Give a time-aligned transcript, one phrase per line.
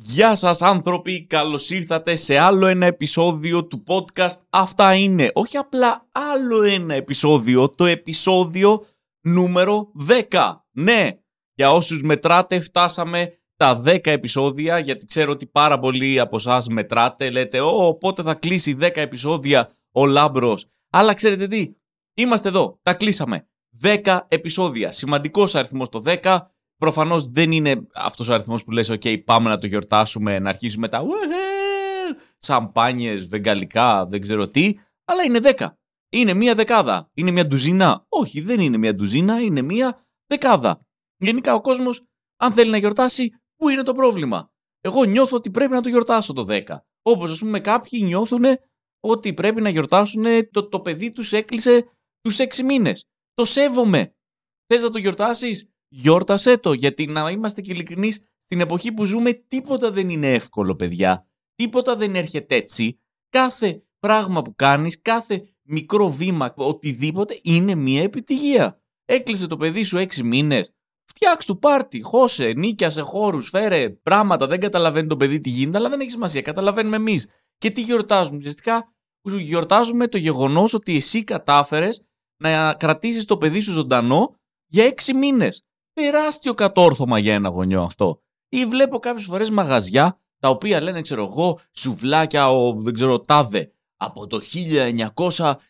[0.00, 4.38] Γεια σας άνθρωποι, καλώς ήρθατε σε άλλο ένα επεισόδιο του podcast.
[4.50, 8.84] Αυτά είναι, όχι απλά άλλο ένα επεισόδιο, το επεισόδιο
[9.20, 9.92] νούμερο
[10.30, 11.10] 10 Ναι,
[11.54, 17.30] για όσους μετράτε φτάσαμε τα 10 επεισόδια γιατί ξέρω ότι πάρα πολλοί από εσάς μετράτε.
[17.30, 21.72] Λέτε «Ω, πότε θα κλείσει 10 επεισόδια ο Λάμπρος» Αλλά ξέρετε τι,
[22.14, 23.48] είμαστε εδώ, τα κλείσαμε.
[23.82, 26.38] 10 επεισόδια, σημαντικός αριθμός το 10
[26.78, 30.88] Προφανώς δεν είναι αυτός ο αριθμός που λες: OK, πάμε να το γιορτάσουμε, να αρχίσουμε
[30.88, 31.02] τα
[32.38, 34.74] σαμπάνιες, βεγγαλικά, δεν ξέρω τι.
[35.04, 35.68] Αλλά είναι 10.
[36.12, 37.10] Είναι μία δεκάδα.
[37.14, 38.06] Είναι μία ντουζίνα.
[38.08, 40.86] Όχι, δεν είναι μία ντουζίνα, είναι μία δεκάδα.
[41.16, 42.04] Γενικά ο κόσμος,
[42.36, 44.50] αν θέλει να γιορτάσει, πού είναι το πρόβλημα;
[44.80, 46.62] Εγώ νιώθω ότι πρέπει να το γιορτάσω το 10.
[47.02, 48.44] Όπως ας πούμε κάποιοι νιώθουν
[49.00, 51.84] ότι πρέπει να γιορτάσουν το, το παιδί τους έκλεισε
[52.20, 53.04] τους 6 μήνες.
[53.34, 54.14] Το σέβομαι.
[54.66, 59.32] Θες να το γιορτάσεις, Γιόρτασέ το, γιατί να είμαστε και ειλικρινείς, στην εποχή που ζούμε
[59.32, 61.26] τίποτα δεν είναι εύκολο, παιδιά.
[61.54, 63.00] Τίποτα δεν έρχεται έτσι.
[63.28, 68.80] Κάθε πράγμα που κάνεις, κάθε μικρό βήμα, οτιδήποτε, είναι μια επιτυχία.
[69.04, 70.72] Έκλεισε το παιδί σου έξι μήνες,
[71.18, 74.46] Φτιάξ του πάρτι, χώσε, νίκιασε χώρους, φέρε πράγματα.
[74.46, 76.42] Δεν καταλαβαίνει το παιδί τι γίνεται, αλλά δεν έχει σημασία.
[76.42, 77.26] Καταλαβαίνουμε εμείς.
[77.58, 78.36] Και τι γιορτάζουμε.
[78.36, 78.92] Ουσιαστικά
[79.22, 82.02] γιορτάζουμε το γεγονός ότι εσύ κατάφερες
[82.42, 84.34] να κρατήσεις το παιδί σου ζωντανό
[84.66, 85.64] για έξι μήνες
[86.02, 88.22] τεράστιο κατόρθωμα για ένα γονιό αυτό.
[88.48, 93.72] Ή βλέπω κάποιες φορές μαγαζιά τα οποία λένε, ξέρω εγώ, σουβλάκια, ο, δεν ξέρω, τάδε
[93.96, 94.40] από το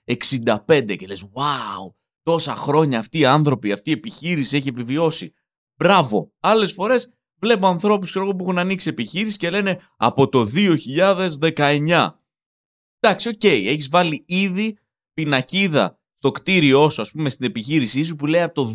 [0.05, 5.33] 1965 και λες wow, τόσα χρόνια αυτοί οι άνθρωποι, αυτή η επιχείρηση έχει επιβιώσει.
[5.77, 6.33] Μπράβο.
[6.41, 12.09] Άλλες φορές βλέπω ανθρώπους ξέρω, που έχουν ανοίξει επιχείρηση και λένε από το 2019.
[13.01, 14.79] Εντάξει, OK, okay, έχεις βάλει ήδη
[15.13, 18.75] πινακίδα στο κτίριό σου, ας πούμε, στην επιχείρησή σου που λέει από το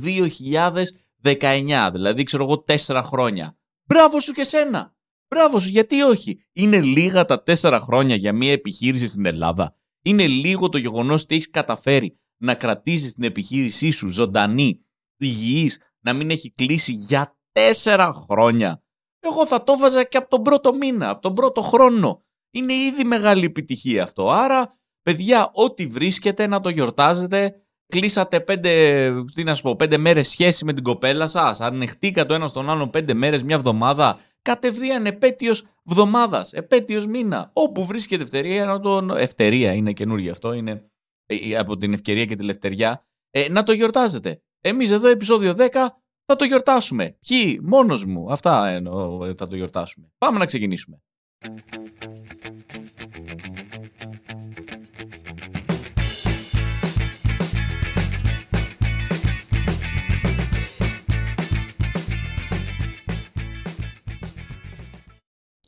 [1.23, 3.57] 19, δηλαδή ξέρω εγώ 4 χρόνια.
[3.85, 4.95] Μπράβο σου και σένα.
[5.27, 9.75] Μπράβο σου, γιατί όχι; Είναι λίγα τα 4 χρόνια για μια επιχείρηση στην Ελλάδα.
[10.03, 14.85] Είναι λίγο το γεγονός ότι έχεις καταφέρει να κρατήσεις την επιχείρησή σου ζωντανή,
[15.17, 17.38] υγιής, να μην έχει κλείσει για
[17.83, 18.83] 4 χρόνια.
[19.19, 22.25] Εγώ θα το βάζα και από τον πρώτο μήνα, από τον πρώτο χρόνο.
[22.51, 24.31] Είναι ήδη μεγάλη επιτυχία αυτό.
[24.31, 27.62] Άρα, παιδιά, ό,τι βρίσκεται να το γιορτάζετε
[27.94, 32.34] κλείσατε πέντε, τι να σου πω, πέντε μέρες σχέση με την κοπέλα σας, ανεχτήκα το
[32.34, 38.66] ένας στον άλλον πέντε μέρες, μια εβδομάδα, κατευθείαν επέτειος βδομάδας, επέτειος μήνα, όπου βρίσκεται ευτερία,
[38.66, 39.16] να το...
[39.18, 40.90] ευτερία είναι καινούργιο αυτό, είναι
[41.26, 44.42] ε, ε, από την ευκαιρία και τη λευτεριά, ε, να το γιορτάζετε.
[44.62, 45.68] Εμείς εδώ επεισόδιο 10
[46.25, 47.18] θα το γιορτάσουμε.
[47.28, 50.12] Ποιοι, μόνος μου, αυτά εννοώ, θα το γιορτάσουμε.
[50.18, 51.02] Πάμε να ξεκινήσουμε.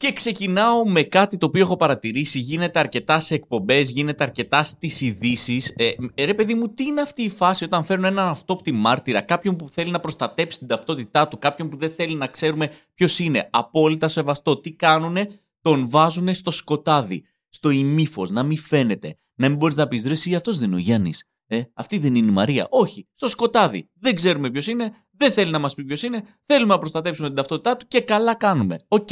[0.06, 5.02] Και ξεκινάω με κάτι το οποίο έχω παρατηρήσει, γίνεται αρκετά σε εκπομπές, γίνεται αρκετά στις
[5.02, 5.74] ειδήσεις.
[6.16, 9.56] Ε, ρε παιδί μου, τι είναι αυτή η φάση όταν φέρνουν έναν αυτόπτη μάρτυρα, κάποιον
[9.56, 13.50] που θέλει να προστατέψει την ταυτότητά του, κάποιον που δεν θέλει να ξέρουμε ποιος είναι.
[13.52, 14.58] Απόλυτα σεβαστό.
[14.58, 15.30] Τι κάνουνε,
[15.62, 19.18] τον βάζουν στο σκοτάδι, στο ημίφως, να μην φαίνεται.
[19.36, 21.24] Να μην μπορείς να πεις ρε, αυτός δεν είναι ο Γιάννης.
[21.48, 22.68] Ε, αυτή δεν είναι η Μαρία.
[22.70, 23.90] Όχι, στο σκοτάδι.
[23.94, 27.36] Δεν ξέρουμε ποιος είναι, δεν θέλει να μας πει ποιος είναι, θέλουμε να προστατέψουμε την
[27.36, 28.78] ταυτότητά του και καλά κάνουμε.
[28.88, 29.10] Οκ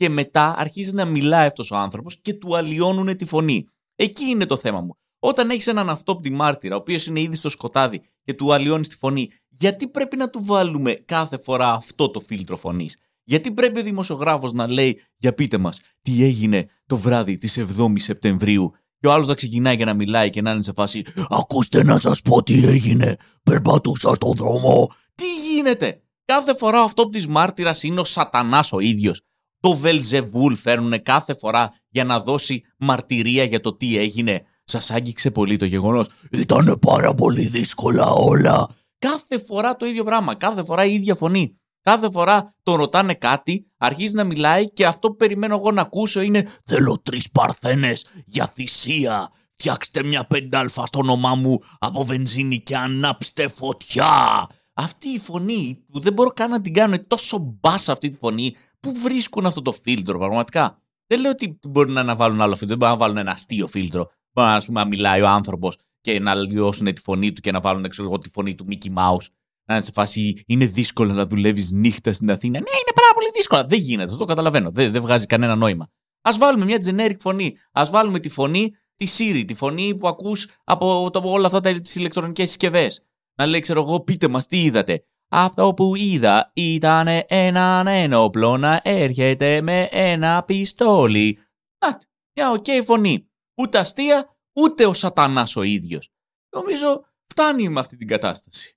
[0.00, 3.66] και μετά αρχίζει να μιλάει αυτός ο άνθρωπος και του αλλοιώνουν τη φωνή.
[3.94, 4.96] Εκεί είναι το θέμα μου.
[5.18, 8.96] Όταν έχεις έναν αυτόπτη μάρτυρα, ο οποίος είναι ήδη στο σκοτάδι και του αλλοιώνεις τη
[8.96, 13.82] φωνή, γιατί πρέπει να του βάλουμε κάθε φορά αυτό το φίλτρο φωνής; Γιατί πρέπει ο
[13.82, 19.12] δημοσιογράφος να λέει για πείτε μας τι έγινε το βράδυ της 7η Σεπτεμβρίου και ο
[19.12, 22.42] άλλος να ξεκινάει και να μιλάει και να είναι σε φάση Ακούστε να σας πω
[22.42, 23.16] τι έγινε.
[23.42, 24.90] Περπατούσα στον δρόμο.
[25.14, 29.24] Τι γίνεται; Κάθε φορά αυτό τη μάρτυρας είναι ο σατανάς ο ίδιος
[29.60, 34.42] το Βελζεβούλ φέρνουν κάθε φορά για να δώσει μαρτυρία για το τι έγινε.
[34.64, 36.06] Σας άγγιξε πολύ το γεγονός.
[36.30, 38.68] Ήταν πάρα πολύ δύσκολα όλα.
[38.98, 40.34] Κάθε φορά το ίδιο πράγμα.
[40.34, 41.60] Κάθε φορά η ίδια φωνή.
[41.82, 46.20] Κάθε φορά τον ρωτάνε κάτι, αρχίζει να μιλάει και αυτό που περιμένω εγώ να ακούσω
[46.20, 49.30] είναι Θέλω τρεις παρθένες για θυσία.
[49.56, 54.46] Φτιάξτε μια πεντάλφα στο όνομά μου από βενζίνη και ανάψτε φωτιά.
[54.74, 58.16] Αυτή η φωνή που δεν μπορώ καν να την κάνω, είναι τόσο μπάσα αυτή τη
[58.16, 62.68] φωνή Πού βρίσκουν αυτό το φίλτρο πραγματικά; Δεν λέω ότι μπορεί να αναβάλουν άλλο φίλτρο,
[62.68, 64.10] δεν μπορεί να βάλουν ένα αστείο φίλτρο.
[64.32, 67.60] Μπορεί να, πούμε, να μιλάει ο άνθρωπος και να λιώσουν τη φωνή του και να
[67.60, 69.26] βάλουν ξέρω, τη φωνή του Mickey Mouse.
[69.64, 72.58] Να είναι σε φάση είναι δύσκολο να δουλεύεις νύχτα στην Αθήνα.
[72.58, 73.64] Ναι, είναι πάρα πολύ δύσκολο.
[73.64, 74.70] Δεν γίνεται, αυτό το καταλαβαίνω.
[74.70, 75.88] Δεν, δεν βγάζει κανένα νόημα.
[76.20, 77.56] Α βάλουμε μια generic φωνή.
[77.72, 81.94] Α βάλουμε τη φωνή τη Siri, τη φωνή που ακούς από, από όλα αυτά τις
[81.94, 83.04] ηλεκτρονικές συσκευές.
[83.34, 85.04] Να λέει, ξέρω εγώ, πείτε μας τι είδατε.
[85.32, 91.38] Αυτό που είδα ήταν έναν ένοπλο να έρχεται με ένα πιστόλι.
[91.84, 92.02] Νάτ,
[92.36, 93.30] μια οκ φωνή.
[93.54, 96.12] Ούτε αστεία, ούτε ο σατανάς ο ίδιος.
[96.56, 98.76] Νομίζω φτάνει με αυτή την κατάσταση.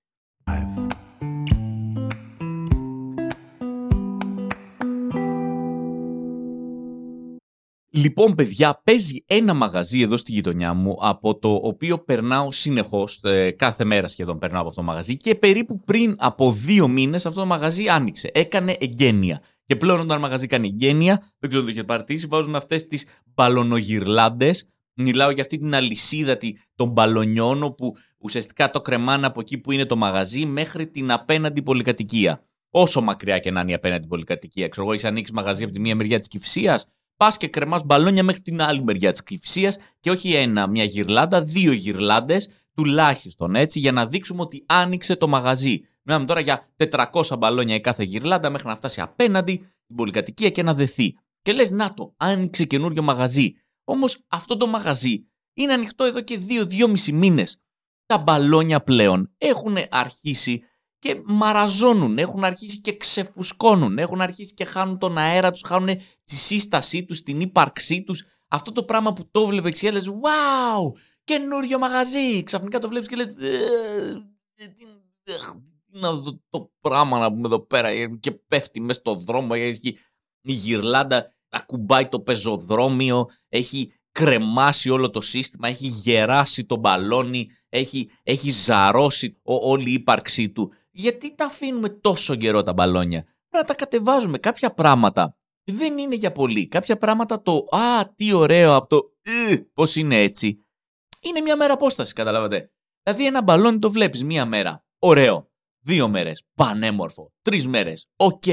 [7.96, 13.52] Λοιπόν, παιδιά, παίζει ένα μαγαζί εδώ στη γειτονιά μου, από το οποίο περνάω συνεχώς, ε,
[13.52, 17.40] κάθε μέρα σχεδόν περνάω από αυτό το μαγαζί και περίπου πριν από δύο μήνες αυτό
[17.40, 18.30] το μαγαζί άνοιξε.
[18.34, 19.42] Έκανε εγκαίνια.
[19.66, 22.88] Και πλέον όταν το μαγαζί κάνει εγκαίνια, δεν ξέρω αν το έχετε παρατηρήσει, βάζουν αυτές
[22.88, 23.06] τις
[23.36, 24.70] μπαλονογυρλάντες.
[24.94, 26.38] Μιλάω για αυτή την αλυσίδα
[26.76, 31.62] των μπαλονιών, όπου ουσιαστικά το κρεμάνε από εκεί που είναι το μαγαζί μέχρι την απέναντι
[31.62, 32.44] πολυκατοικία.
[32.70, 34.68] Όσο μακριά και να είναι η απέναντι πολυκατοικία.
[34.68, 36.82] Ξέρω εγώ, είσαι ανοίξει μαγαζί από τη μία μεριά της Κυφσία,
[37.24, 41.42] πας και κρεμάς μπαλόνια μέχρι την άλλη μεριά της Κυφσία και όχι ένα, μια γυρλάντα,
[41.42, 45.82] δύο γυρλάντες τουλάχιστον έτσι για να δείξουμε ότι άνοιξε το μαγαζί.
[46.04, 50.64] Μιλάμε τώρα για 400 μπαλόνια η κάθε γυρλάντα μέχρι να φτάσει απέναντι την πολυκατοικία και
[50.64, 51.16] να δεθεί.
[51.42, 53.54] Και λες, να το, άνοιξε καινούριο μαγαζί.
[53.84, 57.62] Όμως αυτό το μαγαζί είναι ανοιχτό εδώ και 2-2,5 μήνες.
[58.06, 60.62] Τα μπαλόνια πλέον έχουν αρχίσει
[61.04, 66.36] και μαραζώνουν, έχουν αρχίσει και ξεφουσκώνουν, έχουν αρχίσει και χάνουν τον αέρα τους, χάνουν τη
[66.36, 68.24] σύστασή τους, την ύπαρξή τους.
[68.48, 70.92] Αυτό το πράγμα που το βλέπεις και λες «Wow!
[71.24, 73.58] Καινούριο μαγαζί!» Ξαφνικά το βλέπεις και λες «Ε,
[74.56, 74.84] ε, «Τι
[75.94, 77.90] είναι αυτό το πράγμα να πούμε εδώ πέρα»
[78.20, 79.98] και πέφτει μέσα στο δρόμο, έχει
[80.42, 88.10] η γυρλάντα ακουμπάει το πεζοδρόμιο, έχει κρεμάσει όλο το σύστημα, έχει γεράσει το μπαλόνι, έχει,
[88.24, 93.64] έχει ζαρώσει όλη η ύπαρξή του γιατί τα αφήνουμε τόσο καιρό τα μπαλόνια; Πρέπει να
[93.64, 94.38] τα κατεβάζουμε.
[94.38, 96.68] Κάποια πράγματα δεν είναι για πολύ.
[96.68, 100.64] Κάποια πράγματα το «Α, τι ωραίο» από το «Ε, πώς είναι έτσι»
[101.24, 102.72] είναι μια μέρα απόσταση, καταλάβατε.
[103.04, 104.86] Δηλαδή ένα μπαλόνι το βλέπεις μία μέρα.
[105.00, 105.52] Ωραίο.
[105.86, 106.44] Δύο μέρες.
[106.54, 107.34] Πανέμορφο.
[107.42, 108.10] Τρεις μέρες.
[108.16, 108.44] Οκ.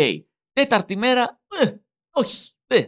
[0.52, 1.40] Τέταρτη μέρα.
[1.60, 1.70] Ε,
[2.10, 2.52] όχι.
[2.66, 2.82] Ε,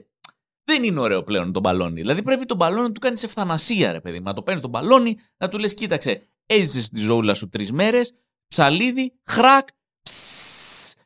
[0.64, 2.00] δεν είναι ωραίο πλέον το μπαλόνι.
[2.00, 4.20] Δηλαδή πρέπει το μπαλόνι να του κάνεις ευθανασία, ρε παιδί.
[4.20, 8.21] Να το παίρνεις το μπαλόνι, να του λες: Κοίταξε, έζησες τη ζωούλα σου τρεις μέρες,
[8.52, 9.68] ψαλίδι, χρακ,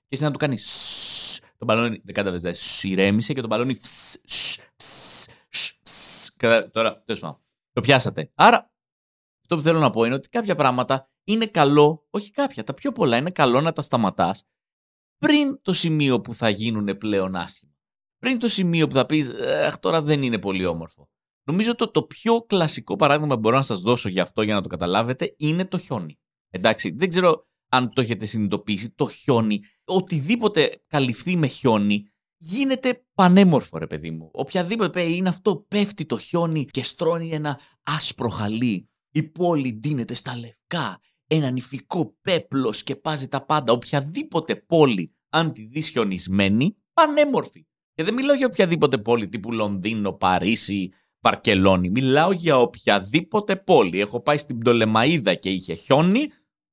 [0.09, 0.59] και εσύ να του κάνει
[1.59, 3.77] το μπαλόνι δεν κατάλαβε, ηρέμησε και το μπαλόνι
[6.71, 7.41] τώρα, τέλο πάντων,
[7.73, 8.31] το πιάσατε.
[8.35, 8.73] Άρα,
[9.43, 12.93] αυτό που θέλω να πω είναι ότι κάποια πράγματα είναι καλό, όχι κάποια, τα πιο
[12.93, 14.35] πολλά είναι καλό να τα σταματά
[15.19, 17.73] πριν το σημείο που θα γίνουν πλέον άσχημα.
[18.19, 19.25] Πριν το σημείο που θα πει,
[19.67, 21.11] Αχ, τώρα δεν είναι πολύ όμορφο.
[21.45, 24.55] Νομίζω ότι το, το πιο κλασικό παράδειγμα που μπορώ να σα δώσω για αυτό για
[24.55, 26.19] να το καταλάβετε είναι το χιόνι.
[26.57, 32.05] Εντάξει, δεν ξέρω αν το έχετε συνειδητοποιήσει, το χιόνι, οτιδήποτε καλυφθεί με χιόνι,
[32.37, 34.31] γίνεται πανέμορφο ρε παιδί μου.
[34.33, 38.89] Οποιαδήποτε είναι αυτό, πέφτει το χιόνι και στρώνει ένα άσπρο χαλί.
[39.11, 43.73] Η πόλη ντύνεται στα λευκά, ένα νηφικό πέπλος σκεπάζει τα πάντα.
[43.73, 47.67] Οποιαδήποτε πόλη, αν τη δεις χιονισμένη, πανέμορφη.
[47.95, 51.91] Και δεν μιλάω για οποιαδήποτε πόλη τύπου Λονδίνο, Παρίσι, Παρκελόνη.
[51.91, 54.01] Μιλάω για οποιαδήποτε πόλη.
[54.01, 56.27] Έχω πάει στην Πτολεμαίδα και είχε χιόνι,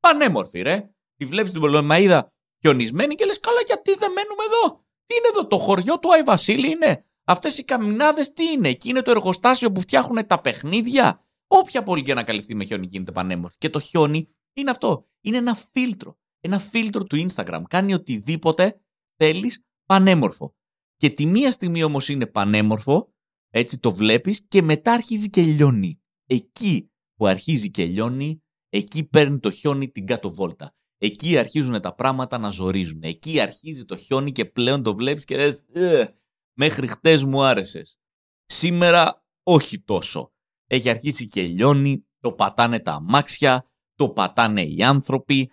[0.03, 0.89] πανέμορφη ρε.
[1.15, 5.47] Τη βλέπεις την Πτολεμαίδα χιονισμένη και λες: Καλά, γιατί δεν μένουμε εδώ; Τι είναι εδώ,
[5.47, 9.71] το χωριό του Άι Βασίλη είναι; Αυτές οι καμινάδες τι είναι; Εκεί είναι το εργοστάσιο
[9.71, 13.57] που φτιάχνουν τα παιχνίδια; Όποια πόλη και να καλυφθεί με χιόνι γίνεται πανέμορφη.
[13.57, 15.07] Και το χιόνι είναι αυτό.
[15.21, 16.17] Είναι ένα φίλτρο.
[16.39, 17.61] Ένα φίλτρο του Instagram.
[17.69, 18.81] Κάνει οτιδήποτε
[19.15, 20.56] θέλεις πανέμορφο.
[20.95, 23.13] Και τη μία στιγμή όμως είναι πανέμορφο
[23.49, 26.01] έτσι το βλέπεις και μετά αρχίζει και λιώνει.
[26.25, 28.43] Εκεί που αρχίζει και λιώνει,
[28.73, 30.73] εκεί παίρνει το χιόνι την κάτω βόλτα.
[30.97, 32.99] Εκεί αρχίζουν τα πράγματα να ζορίζουν.
[33.03, 36.06] Εκεί αρχίζει το χιόνι και πλέον το βλέπεις και λες ε,
[36.53, 37.99] μέχρι χτες μου άρεσες.
[38.45, 40.33] Σήμερα όχι τόσο.
[40.68, 43.65] Έχει αρχίσει και λιώνει, το πατάνε τα αμάξια,
[43.95, 45.49] το πατάνε οι άνθρωποι,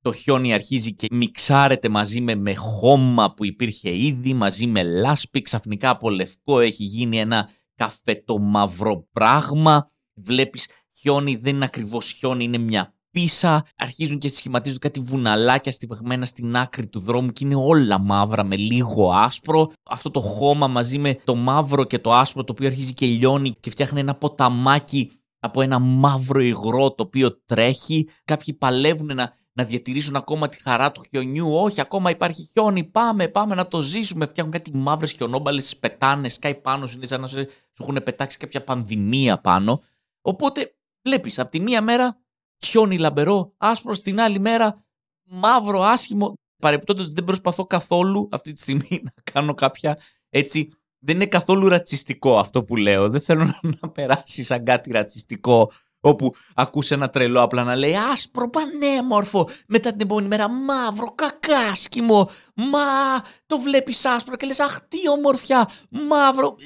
[0.00, 5.42] το χιόνι αρχίζει και μιξάρεται μαζί με, με χώμα που υπήρχε ήδη, μαζί με λάσπη,
[5.42, 10.68] ξαφνικά από λευκό έχει γίνει ένα καφετομαύρο πράγμα, βλέπεις
[11.04, 16.56] χιόνι, δεν είναι ακριβώς χιόνι, είναι μια πίσα, αρχίζουν και σχηματίζουν κάτι βουναλάκια στιβαγμένα στην
[16.56, 19.72] άκρη του δρόμου και είναι όλα μαύρα με λίγο άσπρο.
[19.82, 23.54] Αυτό το χώμα μαζί με το μαύρο και το άσπρο το οποίο αρχίζει και λιώνει
[23.60, 28.08] και φτιάχνει ένα ποταμάκι από ένα μαύρο υγρό το οποίο τρέχει.
[28.24, 31.54] Κάποιοι παλεύουν να να διατηρήσουν ακόμα τη χαρά του χιονιού.
[31.54, 32.84] Όχι, ακόμα υπάρχει χιόνι.
[32.84, 34.26] Πάμε, πάμε να το ζήσουμε.
[34.26, 36.96] Φτιάχνουν κάτι μαύρες χιονόμπαλες, πετάνε, σκάει πάνω σου.
[36.96, 37.46] Είναι σαν να σου
[37.78, 39.82] έχουν πετάξει κάποια πανδημία πάνω.
[40.20, 42.20] Οπότε βλέπεις από τη μία μέρα
[42.64, 44.84] χιόνι λαμπερό, άσπρο, την άλλη μέρα
[45.24, 46.34] μαύρο, άσχημο.
[46.62, 50.68] Παρεπιπτόντω δεν προσπαθώ καθόλου αυτή τη στιγμή να κάνω κάποια έτσι.
[51.06, 53.08] Δεν είναι καθόλου ρατσιστικό αυτό που λέω.
[53.10, 55.70] Δεν θέλω να, να περάσει σαν κάτι ρατσιστικό
[56.06, 59.48] Όπου ακούς ένα τρελό απλά να λέει άσπρο, πανέμορφο.
[59.68, 62.30] Μετά την επόμενη μέρα μαύρο, κακάσκιμο.
[62.54, 62.80] Μα
[63.46, 66.56] το βλέπεις άσπρο και λες αχ τι ομορφιά, μαύρο.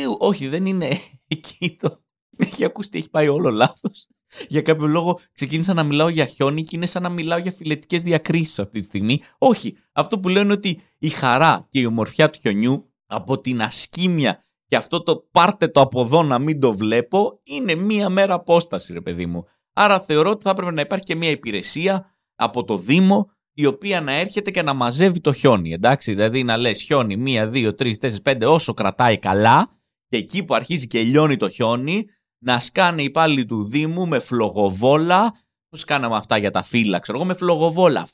[0.00, 0.16] Ιου.
[0.18, 0.88] Όχι δεν είναι
[1.36, 2.02] εκεί το.
[2.38, 4.06] Έχει ακουστεί, έχει πάει όλο λάθος.
[4.48, 8.02] Για κάποιο λόγο ξεκίνησα να μιλάω για χιόνι και είναι σαν να μιλάω για φιλετικές
[8.02, 9.20] διακρίσεις αυτή τη στιγμή.
[9.38, 13.62] Όχι, αυτό που λέω είναι ότι η χαρά και η ομορφιά του χιονιού από την
[13.62, 18.34] ασκήμια και αυτό το πάρτε το από εδώ να μην το βλέπω είναι μία μέρα
[18.34, 19.44] απόσταση ρε παιδί μου.
[19.72, 24.00] Άρα θεωρώ ότι θα έπρεπε να υπάρχει και μία υπηρεσία από το Δήμο η οποία
[24.00, 25.72] να έρχεται και να μαζεύει το χιόνι.
[25.72, 29.68] Εντάξει, δηλαδή να λες χιόνι μία, δύο, τρεις, τέσσερις, πέντε όσο κρατάει καλά
[30.08, 32.06] και εκεί που αρχίζει και λιώνει το χιόνι
[32.38, 35.34] να σκάνε οι υπάλληλοι του Δήμου με φλογοβόλα.
[35.68, 38.08] Πώ κάναμε αυτά για τα φύλλα, ξέρω εγώ, με φλογοβόλα.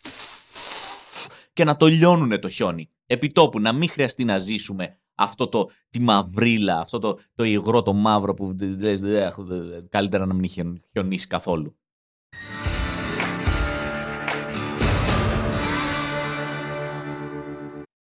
[1.52, 2.90] Και να το λιώνουν το χιόνι.
[3.06, 7.92] Επιτόπου, να μην χρειαστεί να ζήσουμε αυτό το, τη μαυρίλα, αυτό το, το υγρό, το
[7.92, 8.56] μαύρο που
[9.88, 10.50] καλύτερα να μην
[10.92, 11.76] χιονίσει καθόλου.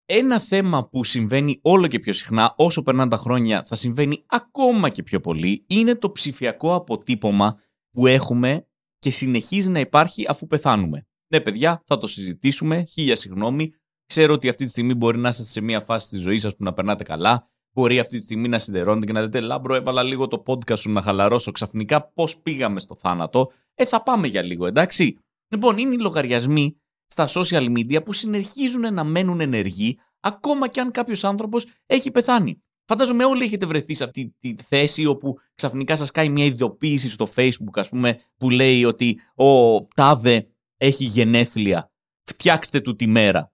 [0.08, 4.88] Ένα θέμα που συμβαίνει όλο και πιο συχνά, όσο περνάνε τα χρόνια θα συμβαίνει ακόμα
[4.88, 7.60] και πιο πολύ, είναι το ψηφιακό αποτύπωμα
[7.90, 8.66] που έχουμε
[8.98, 11.06] και συνεχίζει να υπάρχει αφού πεθάνουμε.
[11.28, 12.84] Ναι, παιδιά, θα το συζητήσουμε.
[12.84, 13.72] Χίλια συγγνώμη.
[14.06, 16.64] Ξέρω ότι αυτή τη στιγμή μπορεί να είστε σε μια φάση της ζωής σας που
[16.64, 17.42] να περνάτε καλά.
[17.72, 20.90] Μπορεί αυτή τη στιγμή να σιδερώνετε και να λέτε Λάμπρο, έβαλα λίγο το podcast σου
[20.90, 21.50] να χαλαρώσω.
[21.52, 23.50] Ξαφνικά πώς πήγαμε στο θάνατο.
[23.74, 25.18] Ε, θα πάμε για λίγο, εντάξει.
[25.48, 30.90] Λοιπόν, είναι οι λογαριασμοί στα social media που συνεχίζουν να μένουν ενεργοί ακόμα και αν
[30.90, 32.62] κάποιος άνθρωπος έχει πεθάνει.
[32.88, 37.28] Φαντάζομαι όλοι έχετε βρεθεί σε αυτή τη θέση όπου ξαφνικά σας κάνει μια ειδοποίηση στο
[37.34, 41.90] facebook ας πούμε που λέει ότι ο τάδε έχει γενέθλια.
[42.24, 43.52] Φτιάξτε του τη μέρα.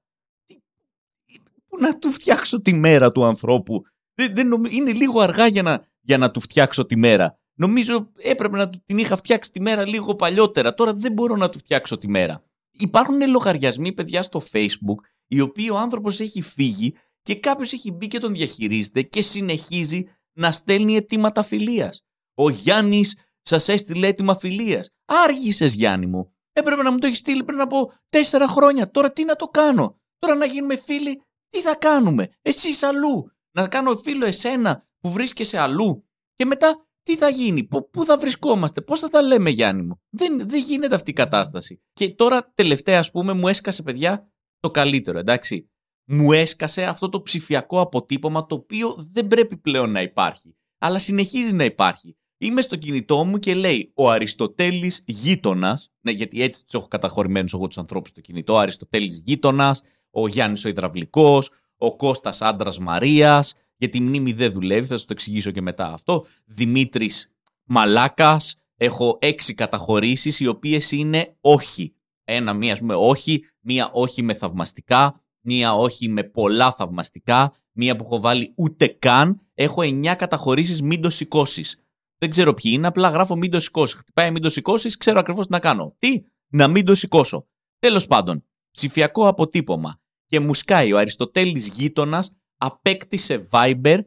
[1.69, 3.83] Πού να του φτιάξω τη μέρα του ανθρώπου;
[4.15, 7.35] Δεν, είναι λίγο αργά για να, για να του φτιάξω τη μέρα.
[7.55, 10.75] Νομίζω έπρεπε να την είχα φτιάξει τη μέρα λίγο παλιότερα.
[10.75, 12.45] Τώρα δεν μπορώ να του φτιάξω τη μέρα.
[12.73, 18.07] Υπάρχουν λογαριασμοί, παιδιά, στο Facebook, οι οποίοι ο άνθρωπος έχει φύγει και κάποιος έχει μπει
[18.07, 22.05] και τον διαχειρίζεται και συνεχίζει να στέλνει αιτήματα φιλίας.
[22.35, 24.91] Ο Γιάννης σας έστειλε αίτημα φιλίας.
[25.05, 26.33] Άργησες, Γιάννη μου.
[26.53, 28.91] Έπρεπε να μου το έχεις στείλει πριν από τέσσερα χρόνια.
[28.91, 33.33] Τώρα τι να το κάνω; Τώρα να γίνουμε φίλοι, τι θα κάνουμε; Εσύ αλλού.
[33.53, 36.09] Να κάνω φίλο εσένα που βρίσκεσαι αλλού.
[36.35, 40.49] Και μετά τι θα γίνει, πού θα βρισκόμαστε, πώς θα τα λέμε Γιάννη μου; Δεν,
[40.49, 41.83] δεν γίνεται αυτή η κατάσταση.
[41.93, 45.67] Και τώρα τελευταία ας πούμε μου έσκασε παιδιά το καλύτερο εντάξει.
[46.05, 50.57] Μου έσκασε αυτό το ψηφιακό αποτύπωμα το οποίο δεν πρέπει πλέον να υπάρχει.
[50.79, 52.17] Αλλά συνεχίζει να υπάρχει.
[52.39, 55.93] Είμαι στο κινητό μου και λέει ο Αριστοτέλης γείτονας.
[56.01, 58.53] Ναι, γιατί έτσι τους έχω καταχωρημένους εγώ τους ανθρώπους στο κινητό.
[58.53, 61.43] Ο Αριστοτέλης γείτονας, ο Γιάννης ο Ιδραυλικό,
[61.77, 65.93] ο Κώστας άντρας Μαρίας, γιατί η μνήμη δεν δουλεύει, θα σα το εξηγήσω και μετά
[65.93, 66.25] αυτό.
[66.45, 67.33] Δημήτρης
[67.65, 68.57] Μαλάκας.
[68.77, 71.95] Έχω έξι καταχωρήσεις οι οποίες είναι όχι.
[72.25, 77.97] Ένα, μία, ας πούμε, όχι, μία όχι με θαυμαστικά, μία όχι με πολλά θαυμαστικά, μία
[77.97, 79.41] που έχω βάλει ούτε καν.
[79.55, 81.77] Έχω εννιά καταχωρήσεις, μην το σηκώσεις.
[82.19, 83.99] Δεν ξέρω ποιοι είναι, απλά γράφω μην το σηκώσεις.
[83.99, 85.95] Χτυπάει μην το σηκώσεις, ξέρω ακριβώς τι να κάνω.
[85.99, 87.47] Τι, να μην το σηκώσω.
[87.79, 89.99] Τέλος πάντων, ψηφιακό αποτύπωμα.
[90.27, 93.99] Και μου σκάει ο Αριστοτέλης γείτονας απέκτησε Viber,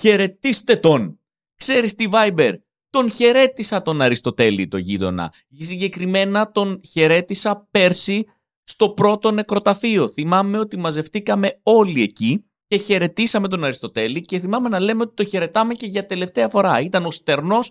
[0.00, 1.20] χαιρετίστε τον.
[1.56, 2.52] Ξέρεις τι Viber,
[2.90, 5.32] τον χαιρέτησα τον Αριστοτέλη το γείτονα.
[5.58, 8.24] Συγκεκριμένα τον χαιρέτησα πέρσι
[8.62, 10.08] στο πρώτο νεκροταφείο.
[10.08, 15.24] Θυμάμαι ότι μαζευτήκαμε όλοι εκεί και χαιρετήσαμε τον Αριστοτέλη και θυμάμαι να λέμε ότι το
[15.24, 16.80] χαιρετάμε και για τελευταία φορά.
[16.80, 17.70] Ήταν ο στερνός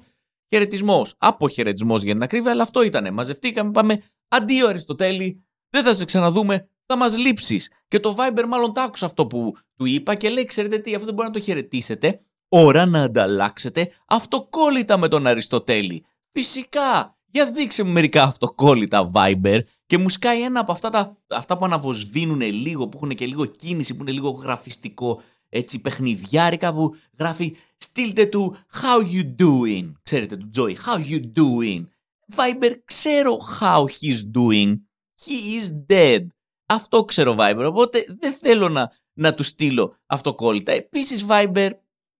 [0.49, 1.15] χαιρετισμός.
[1.17, 3.13] Αποχαιρετισμός για την ακρίβεια, αλλά αυτό ήταν.
[3.13, 7.71] Μαζευτήκαμε, πάμε αντίο Αριστοτέλη, δεν θα σε ξαναδούμε, θα μας λείψεις.
[7.87, 11.05] Και το Viber μάλλον το άκουσα αυτό που του είπα και λέει: Ξέρετε τι, αυτό
[11.05, 12.19] δεν μπορεί να το χαιρετήσετε.
[12.49, 16.05] Ώρα να ανταλλάξετε αυτοκόλλητα με τον Αριστοτέλη.
[16.31, 21.57] Φυσικά, για δείξε μου μερικά αυτοκόλλητα Viber και μου σκάει ένα από αυτά, τα, αυτά
[21.57, 26.95] που αναβοσβήνουν λίγο, που έχουν και λίγο κίνηση, που είναι λίγο γραφιστικό, έτσι παιχνιδιάρικα που
[27.19, 29.91] γράφει στείλτε του how you doing.
[30.03, 31.85] Ξέρετε του Joy, how you doing.
[32.35, 34.75] Viber ξέρω how he's doing.
[35.25, 36.27] He is dead.
[36.65, 40.71] Αυτό ξέρω Viber, οπότε δεν θέλω να, να του στείλω αυτοκόλλητα.
[40.71, 41.69] Επίσης Viber,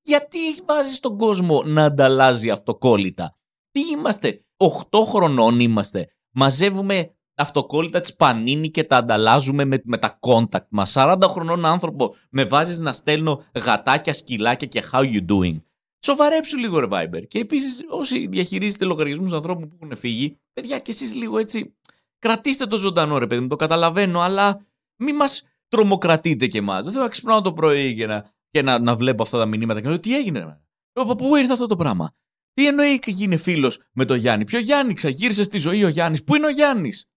[0.01, 3.37] γιατί βάζεις τον κόσμο να ανταλλάζει αυτοκόλλητα;
[3.71, 4.45] Τι είμαστε,
[4.91, 10.93] 8 χρονών είμαστε, μαζεύουμε αυτοκόλλητα της Πανίνη και τα ανταλλάζουμε με, με τα contact μας.
[10.95, 15.61] 40 χρονών άνθρωπο με βάζεις να στέλνω γατάκια, σκυλάκια και how you doing.
[16.05, 17.27] Σοβαρέψου λίγο ρε Viber.
[17.27, 21.75] Και επίσης όσοι διαχειρίζετε λογαριασμούς ανθρώπων που έχουν φύγει, παιδιά και εσείς λίγο έτσι
[22.19, 26.83] Κρατήστε το ζωντανό, ρε παιδί μου, το καταλαβαίνω, αλλά μη μας τρομοκρατείτε κι εμάς.
[26.83, 29.79] Δεν θέλω να ξυπνάω το πρωί και να, και να, να βλέπω αυτά τα μηνύματα
[29.79, 30.61] και να λέω τι έγινε.
[30.93, 32.15] Από πού ήρθε αυτό το πράγμα;
[32.53, 36.23] Τι εννοεί και γίνει φίλος με τον Γιάννη; Ποιο Γιάννη ξαγύρισε στη ζωή ο Γιάννης;
[36.23, 37.09] Πού είναι ο Γιάννης;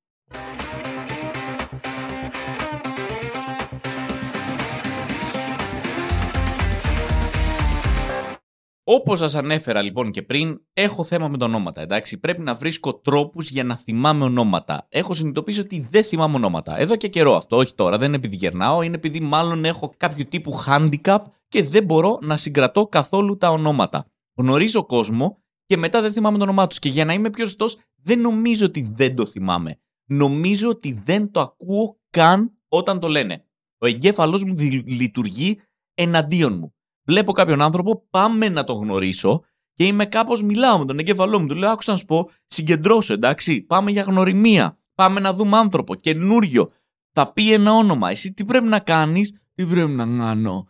[8.91, 11.81] Όπως σας ανέφερα λοιπόν και πριν, έχω θέμα με τα ονόματα.
[11.81, 14.87] Εντάξει, πρέπει να βρίσκω τρόπους για να θυμάμαι ονόματα.
[14.89, 16.79] Έχω συνειδητοποιήσει ότι δεν θυμάμαι ονόματα.
[16.79, 20.27] Εδώ και καιρό αυτό, όχι τώρα, δεν είναι επειδή γερνάω, είναι επειδή μάλλον έχω κάποιο
[20.27, 21.19] τύπου handicap
[21.49, 24.07] και δεν μπορώ να συγκρατώ καθόλου τα ονόματα.
[24.39, 26.79] Γνωρίζω κόσμο και μετά δεν θυμάμαι το όνομά τους.
[26.79, 27.67] Και για να είμαι πιο σωστό,
[28.03, 29.81] δεν νομίζω ότι δεν το θυμάμαι.
[30.09, 33.45] Νομίζω ότι δεν το ακούω καν όταν το λένε.
[33.79, 34.55] Ο εγκέφαλός μου
[34.87, 35.61] λειτουργεί
[35.95, 36.73] εναντίον μου
[37.09, 39.43] βλέπω κάποιον άνθρωπο, πάμε να τον γνωρίσω
[39.75, 41.47] και είμαι κάπως μιλάω με τον εγκέφαλό μου.
[41.47, 43.61] Του λέω: Άκουσα να σου πω, συγκεντρώσω, εντάξει.
[43.61, 44.79] Πάμε για γνωριμία.
[44.95, 46.69] Πάμε να δούμε άνθρωπο, καινούριο.
[47.13, 48.11] Θα πει ένα όνομα.
[48.11, 50.67] Εσύ τι πρέπει να κάνεις, τι πρέπει να κάνω.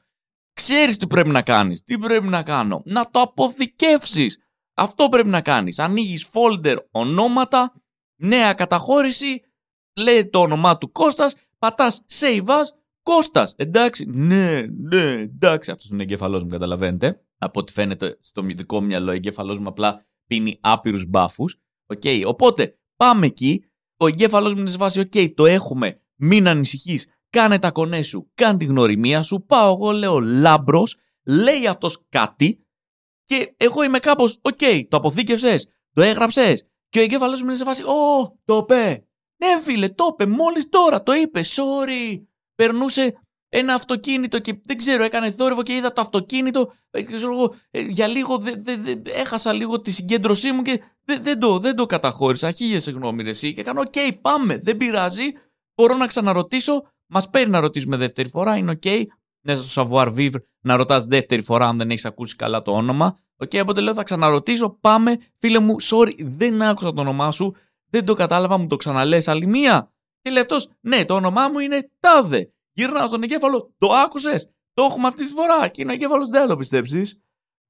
[0.53, 2.83] Ξέρεις τι πρέπει να κάνεις, τι πρέπει να κάνω.
[2.85, 4.39] Να το αποθηκεύσεις.
[4.75, 5.79] Αυτό πρέπει να κάνεις.
[5.79, 7.73] Ανοίγεις folder ονόματα,
[8.17, 9.41] νέα καταχώρηση,
[9.97, 12.65] λέει το όνομά του Κώστας, πατάς save as
[13.09, 13.55] Κώστας.
[13.57, 14.05] Εντάξει.
[14.05, 15.71] Ναι, ναι, εντάξει.
[15.71, 17.21] Αυτός είναι ο εγκεφαλό μου, καταλαβαίνετε.
[17.39, 21.61] Από ό,τι φαίνεται στο δικό μυαλό, ο εγκέφαλός μου απλά πίνει άπειρους μπάφους.
[21.95, 22.23] Okay.
[22.27, 23.65] Οπότε πάμε εκεί.
[23.97, 26.01] Ο εγκέφαλός μου είναι σε βάση, OK, το έχουμε.
[26.17, 27.07] Μην ανησυχείς.
[27.31, 28.31] Κάνε τα κονέ σου.
[28.35, 29.45] Κάνε τη γνωριμία σου.
[29.47, 30.97] Πάω εγώ, λέω λάμπρος.
[31.27, 32.67] Λέει αυτός κάτι.
[33.25, 35.69] Και εγώ είμαι κάπως, OK, το αποθήκευσες.
[35.93, 36.67] Το έγραψες.
[36.89, 39.07] Και ο εγκέφαλός μου είναι σε βάση, Ω, το είπε.
[39.37, 40.27] Ναι, φίλε, το είπε.
[40.27, 41.59] Μόλις τώρα το είπες.
[41.61, 42.28] Sorry
[42.59, 43.15] περνούσε
[43.49, 46.73] ένα αυτοκίνητο και δεν ξέρω, έκανε θόρυβο και είδα το αυτοκίνητο.
[46.91, 47.03] Ε,
[47.71, 51.77] ε, για λίγο δε, δε, δε, έχασα λίγο τη συγκέντρωσή μου και δεν, το, δεν
[51.77, 52.51] το καταχώρησα.
[52.51, 53.55] Χίλια συγγνώμη, ρε, εσύ.
[53.55, 55.25] Και κάνω, οκ, πάμε, δεν πειράζει.
[55.75, 56.83] Μπορώ να ξαναρωτήσω.
[57.07, 58.81] Μας παίρνει να ρωτήσουμε δεύτερη φορά, είναι OK.
[58.85, 59.03] Okay.
[59.41, 63.17] Μέσα στο savoir vivre να ρωτάς δεύτερη φορά αν δεν έχεις ακούσει καλά το όνομα.
[63.37, 64.79] OK, okay, οπότε λέω θα ξαναρωτήσω.
[64.81, 67.55] Πάμε, φίλε μου, sorry, δεν άκουσα το όνομά σου.
[67.91, 69.93] Δεν το κατάλαβα, μου το ξαναλές άλλη μία.
[70.21, 72.53] Και λέει αυτός, ναι, το όνομά μου είναι Τάδε.
[72.73, 75.69] Γυρνάω στον εγκέφαλο, το άκουσες; Το έχουμε αυτή τη φορά.
[75.69, 77.23] Και είναι ο εγκέφαλος, δεν θα το πιστέψεις.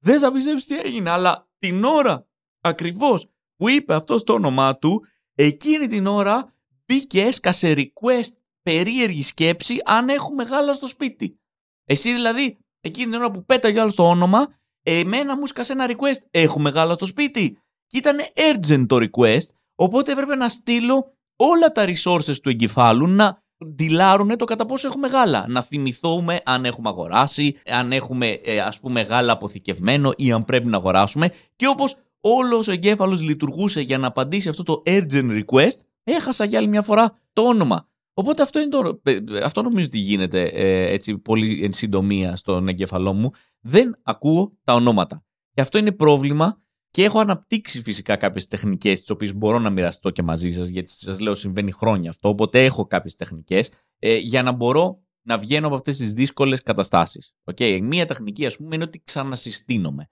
[0.03, 1.09] Δεν θα πιστέψεις τι έγινε.
[1.09, 2.27] Αλλά την ώρα
[2.61, 6.47] ακριβώς που είπε αυτός το όνομά του, εκείνη την ώρα
[6.85, 11.39] μπήκε, έσκασε request περίεργη σκέψη αν έχουμε γάλα στο σπίτι.
[11.85, 16.21] Εσύ δηλαδή, εκείνη την ώρα που πέταγε άλλος το όνομα, εμένα μου σκάσε ένα request.
[16.31, 17.59] Έχουμε γάλα στο σπίτι.
[17.87, 23.35] Και ήταν urgent το request, οπότε έπρεπε να στείλω όλα τα resources του εγκεφάλου να
[23.65, 25.45] ντυλάρουν το κατά πόσο έχουμε γάλα.
[25.47, 30.67] Να θυμηθούμε αν έχουμε αγοράσει, αν έχουμε ε, ας πούμε γάλα αποθηκευμένο ή αν πρέπει
[30.67, 31.31] να αγοράσουμε.
[31.55, 36.57] Και όπως όλος ο εγκέφαλος λειτουργούσε για να απαντήσει αυτό το urgent request, έχασα για
[36.57, 37.87] άλλη μια φορά το όνομα.
[38.13, 42.67] Οπότε αυτό, είναι το, ε, αυτό νομίζω ότι γίνεται ε, έτσι πολύ εν συντομία στον
[42.67, 43.31] εγκέφαλό μου.
[43.59, 45.23] Δεν ακούω τα ονόματα.
[45.53, 50.09] Και αυτό είναι πρόβλημα και έχω αναπτύξει φυσικά κάποιες τεχνικές, τις οποίες μπορώ να μοιραστώ
[50.09, 52.29] και μαζί σας, γιατί σας λέω συμβαίνει χρόνια αυτό.
[52.29, 57.35] Οπότε έχω κάποιες τεχνικές ε, για να μπορώ να βγαίνω από αυτές τις δύσκολες καταστάσεις.
[57.51, 57.79] Okay.
[57.81, 60.09] Μία τεχνική, ας πούμε, είναι ότι ξανασυστήνομαι.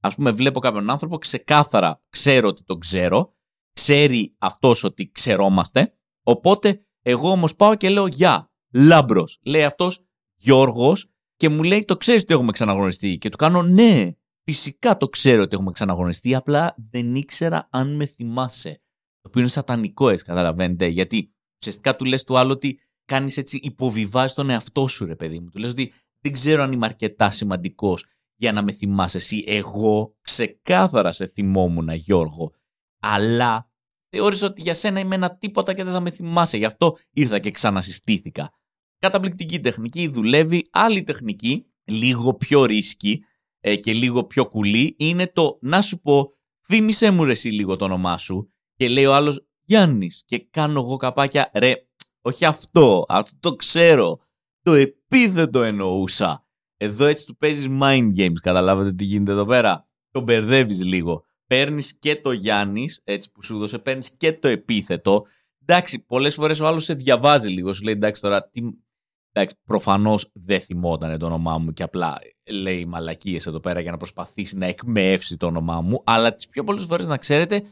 [0.00, 3.34] Α πούμε, βλέπω κάποιον άνθρωπο, ξεκάθαρα ξέρω ότι τον ξέρω,
[3.72, 5.94] ξέρει αυτός ότι ξερόμαστε.
[6.22, 9.40] Οπότε, εγώ όμως πάω και λέω Γεια, λάμπρος.
[9.44, 10.04] Λέει αυτός
[10.36, 13.18] Γιώργος και μου λέει Το ξέρεις ότι έχουμε ξαναγνωριστεί.
[13.18, 14.10] Και του κάνω Ναι,
[14.44, 18.82] Φυσικά το ξέρω ότι έχουμε ξαναγωνιστεί, απλά δεν ήξερα αν με θυμάσαι.
[19.20, 20.86] Το οποίο είναι σατανικό, έτσι καταλαβαίνετε.
[20.86, 25.40] Γιατί ουσιαστικά του λες του άλλου ότι κάνεις έτσι, υποβιβάζεις τον εαυτό σου, ρε παιδί
[25.40, 25.48] μου.
[25.48, 28.04] Του λες ότι δεν ξέρω αν είμαι αρκετά σημαντικός
[28.36, 29.44] για να με θυμάσαι εσύ.
[29.46, 32.52] Εγώ ξεκάθαρα σε θυμόμουν, Γιώργο.
[33.00, 33.70] Αλλά
[34.08, 36.56] θεώρησα ότι για σένα είμαι ένα τίποτα και δεν θα με θυμάσαι.
[36.56, 38.50] Γι' αυτό ήρθα και ξανασυστήθηκα.
[38.98, 40.62] Καταπληκτική τεχνική, δουλεύει.
[40.70, 43.24] Άλλη τεχνική, λίγο πιο ρίσκη,
[43.60, 46.32] ε, και λίγο πιο κουλή είναι το να σου πω
[46.66, 50.80] θύμισέ μου ρε εσύ λίγο το όνομά σου και λέει ο άλλος Γιάννης και κάνω
[50.80, 51.74] εγώ καπάκια ρε
[52.20, 54.20] όχι αυτό, αυτό το ξέρω
[54.62, 56.46] το επίθετο εννοούσα
[56.76, 61.98] εδώ έτσι του παίζεις mind games καταλάβατε τι γίνεται εδώ πέρα το μπερδεύεις λίγο παίρνεις
[61.98, 65.26] και το Γιάννης, έτσι που σου δώσε, παίρνεις και το επίθετο.
[65.62, 67.72] Εντάξει, πολλές φορές ο άλλος σε διαβάζει λίγο.
[67.72, 68.60] Σου λέει εντάξει τώρα, τι,
[69.32, 72.18] Εντάξει, προφανώς δεν θυμόταν το όνομά μου και απλά
[72.50, 76.02] λέει μαλακίες εδώ πέρα για να προσπαθήσει να εκμεύσει το όνομά μου.
[76.04, 77.62] Αλλά τις πιο πολλές φορές να ξέρετε,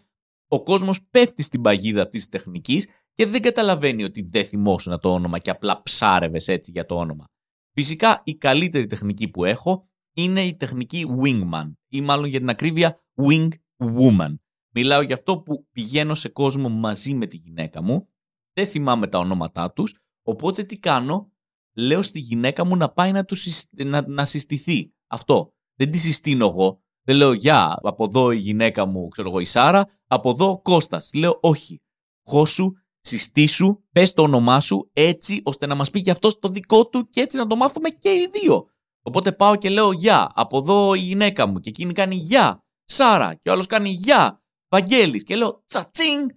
[0.48, 5.12] ο κόσμος πέφτει στην παγίδα αυτής της τεχνικής και δεν καταλαβαίνει ότι δεν θυμόσουν το
[5.12, 7.24] όνομα και απλά ψάρευες έτσι για το όνομα.
[7.72, 12.98] Φυσικά η καλύτερη τεχνική που έχω είναι η τεχνική wingman ή μάλλον για την ακρίβεια
[13.22, 14.34] wing woman.
[14.74, 18.08] Μιλάω για αυτό που πηγαίνω σε κόσμο μαζί με τη γυναίκα μου,
[18.52, 21.32] δεν θυμάμαι τα ονόματά τους, οπότε τι κάνω,
[21.78, 23.36] λέω στη γυναίκα μου να πάει να, του,
[23.70, 24.92] να, να συστηθεί.
[25.06, 25.52] Αυτό.
[25.74, 26.82] Δεν τη συστήνω εγώ.
[27.02, 30.60] Δεν λέω γεια, από εδώ η γυναίκα μου, ξέρω εγώ, η Σάρα, από εδώ ο
[30.60, 31.10] Κώστας.
[31.14, 31.80] Λέω όχι.
[32.28, 36.88] Χώσου, συστήσου, πες το όνομά σου έτσι ώστε να μας πει και αυτός το δικό
[36.88, 38.66] του και έτσι να το μάθουμε και οι δύο.
[39.02, 43.34] Οπότε πάω και λέω γεια, από εδώ η γυναίκα μου και εκείνη κάνει γεια, Σάρα
[43.34, 46.28] και ο άλλος κάνει γεια, Βαγγέλης και λέω τσατσίνγκ,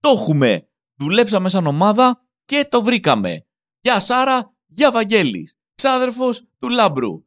[0.00, 0.68] το έχουμε.
[0.98, 3.46] Δουλέψαμε σαν ομάδα και το βρήκαμε.
[3.80, 7.26] Γεια Σάρα, γεια Βαγγέλης, ξάδερφος του Λάμπρου.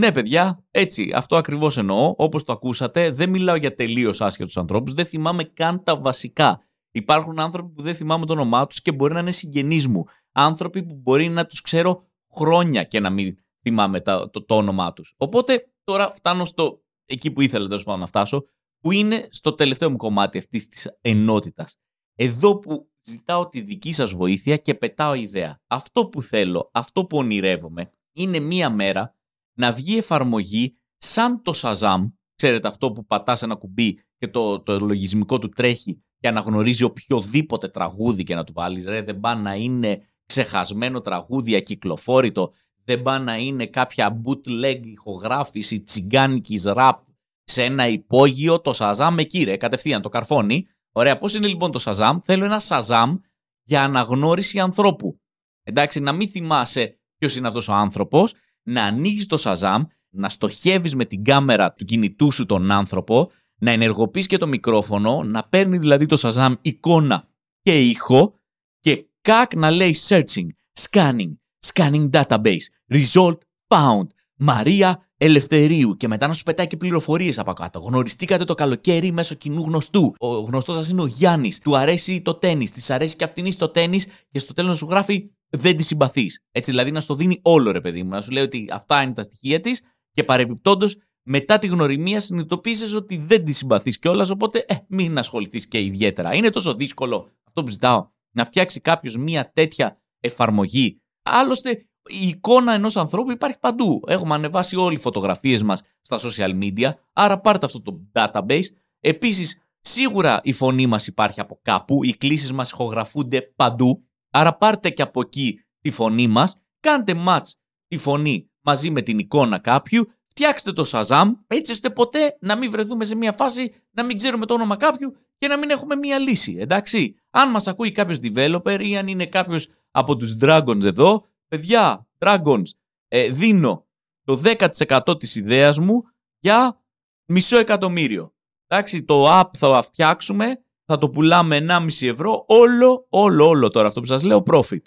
[0.00, 2.14] Ναι, παιδιά, έτσι, αυτό ακριβώς εννοώ.
[2.16, 6.60] Όπως το ακούσατε, δεν μιλάω για τελείως άσχετους ανθρώπους, δεν θυμάμαι καν τα βασικά.
[6.90, 10.04] Υπάρχουν άνθρωποι που δεν θυμάμαι το όνομά τους και μπορεί να είναι συγγενείς μου.
[10.32, 15.14] Άνθρωποι που μπορεί να τους ξέρω χρόνια και να μην θυμάμαι το, το, όνομά τους.
[15.16, 18.40] Οπότε τώρα φτάνω στο εκεί που ήθελα τέλος πάντων να φτάσω,
[18.80, 21.78] που είναι στο τελευταίο μου κομμάτι αυτής της ενότητας.
[22.14, 25.60] Εδώ που ζητάω τη δική σας βοήθεια και πετάω ιδέα.
[25.66, 29.14] Αυτό που θέλω, αυτό που ονειρεύομαι, είναι μία μέρα
[29.58, 34.78] να βγει εφαρμογή σαν το Shazam, ξέρετε αυτό που πατάς ένα κουμπί και το, το
[34.78, 39.54] λογισμικό του τρέχει και αναγνωρίζει οποιοδήποτε τραγούδι και να του βάλεις, ρε δεν πά να
[39.54, 42.52] είναι ξεχασμένο τραγούδι ακυκλοφόρητο,
[42.84, 47.02] δεν πά να είναι κάποια bootleg ηχογράφηση τσιγκάνικης ραπ
[47.44, 50.66] σε ένα υπόγειο, το Shazam εκεί ρε, κατευθείαν το καρφώνει.
[50.92, 53.20] Ωραία, πώς είναι λοιπόν το Shazam, θέλω ένα Shazam
[53.62, 55.20] για αναγνώριση ανθρώπου.
[55.62, 60.94] Εντάξει, να μην θυμάσαι ποιος είναι αυτός ο άνθρωπος, να ανοίγεις το Shazam, να στοχεύεις
[60.94, 65.78] με την κάμερα του κινητού σου τον άνθρωπο, να ενεργοποιείς και το μικρόφωνο, να παίρνει
[65.78, 67.28] δηλαδή το Shazam εικόνα
[67.62, 68.32] και ήχο
[68.80, 70.46] και κάκ να λέει searching,
[70.80, 71.32] scanning,
[71.72, 73.36] scanning database, result
[73.68, 77.78] found, Μαρία Ελευθερίου και μετά να σου πετάει και πληροφορίες από κάτω.
[77.78, 80.14] Γνωριστήκατε το καλοκαίρι μέσω κοινού γνωστού.
[80.18, 81.58] Ο γνωστός σας είναι ο Γιάννης.
[81.58, 82.68] Του αρέσει το τέννη.
[82.68, 86.44] Της αρέσει και αυτήν το τέννη και στο τέλος να σου γράφει δεν τη συμπαθείς.
[86.50, 88.08] Έτσι δηλαδή να στο δίνει όλο ρε παιδί μου.
[88.08, 89.82] Να σου λέει ότι αυτά είναι τα στοιχεία της
[90.12, 94.30] και παρεμπιπτόντως μετά τη γνωριμία συνειδητοποίησες ότι δεν τη συμπαθείς κιόλας.
[94.30, 96.34] Οπότε ε, μην ασχοληθείς και ιδιαίτερα.
[96.34, 101.00] Είναι τόσο δύσκολο αυτό που ζητάω να φτιάξει κάποιος μια τέτοια εφαρμογή.
[101.22, 104.00] Άλλωστε, η εικόνα ενός ανθρώπου υπάρχει παντού.
[104.06, 108.64] Έχουμε ανεβάσει όλοι οι φωτογραφίες μας στα social media, άρα πάρτε αυτό το database.
[109.00, 114.04] Επίσης, σίγουρα η φωνή μας υπάρχει από κάπου, οι κλήσεις μας ηχογραφούνται παντού.
[114.30, 117.50] Άρα πάρτε και από εκεί τη φωνή μας, κάντε match
[117.88, 122.70] τη φωνή μαζί με την εικόνα κάποιου, φτιάξτε το Shazam έτσι ώστε ποτέ να μην
[122.70, 126.18] βρεθούμε σε μια φάση να μην ξέρουμε το όνομα κάποιου και να μην έχουμε μια
[126.18, 127.14] λύση, εντάξει.
[127.30, 132.70] Αν μας ακούει κάποιος developer ή αν είναι κάποιος από τους Dragons εδώ, παιδιά, Dragons,
[133.08, 133.86] ε, δίνω
[134.24, 136.02] το 10% της ιδέας μου
[136.38, 136.82] για
[137.26, 138.34] μισό εκατομμύριο.
[138.66, 144.00] Εντάξει, το app θα φτιάξουμε θα το πουλάμε 1,5 ευρώ όλο, όλο, όλο τώρα αυτό
[144.00, 144.82] που σας λέω profit.